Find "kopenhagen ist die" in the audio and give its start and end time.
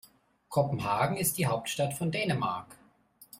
0.49-1.45